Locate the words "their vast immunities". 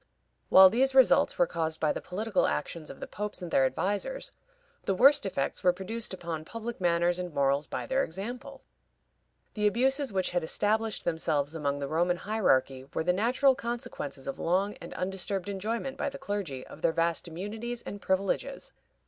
16.81-17.83